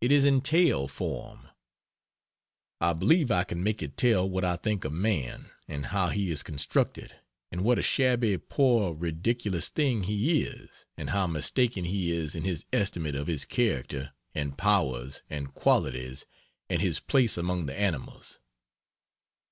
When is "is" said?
0.10-0.24, 6.32-6.42, 10.42-10.86, 12.10-12.34